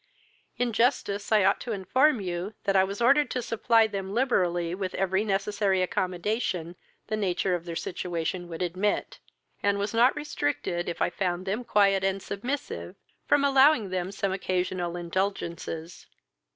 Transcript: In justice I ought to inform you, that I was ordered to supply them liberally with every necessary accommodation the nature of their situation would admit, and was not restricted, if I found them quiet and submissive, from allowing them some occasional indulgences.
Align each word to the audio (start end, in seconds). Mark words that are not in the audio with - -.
In 0.57 0.73
justice 0.73 1.31
I 1.31 1.43
ought 1.43 1.61
to 1.61 1.73
inform 1.73 2.21
you, 2.21 2.55
that 2.63 2.75
I 2.75 2.83
was 2.83 3.01
ordered 3.01 3.29
to 3.29 3.41
supply 3.43 3.85
them 3.85 4.15
liberally 4.15 4.73
with 4.73 4.95
every 4.95 5.23
necessary 5.23 5.83
accommodation 5.83 6.75
the 7.05 7.15
nature 7.15 7.53
of 7.53 7.65
their 7.65 7.75
situation 7.75 8.47
would 8.47 8.63
admit, 8.63 9.19
and 9.61 9.77
was 9.77 9.93
not 9.93 10.15
restricted, 10.15 10.89
if 10.89 11.03
I 11.03 11.11
found 11.11 11.45
them 11.45 11.63
quiet 11.63 12.03
and 12.03 12.19
submissive, 12.19 12.95
from 13.27 13.43
allowing 13.43 13.91
them 13.91 14.11
some 14.11 14.31
occasional 14.31 14.95
indulgences. 14.97 16.07